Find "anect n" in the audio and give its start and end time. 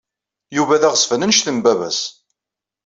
1.25-1.57